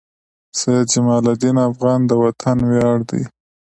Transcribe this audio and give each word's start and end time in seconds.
سيد 0.59 0.85
جمال 0.93 1.23
الدین 1.31 1.57
افغان 1.69 1.99
د 2.05 2.11
وطن 2.23 2.57
وياړ 2.69 2.97
دي. 3.09 3.23